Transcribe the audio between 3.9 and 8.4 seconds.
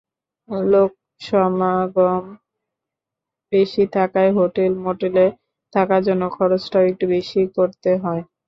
থাকায় হোটেল-মোটেলে থাকার জন্য খরচটাও একটু বেশিই করতে হয়।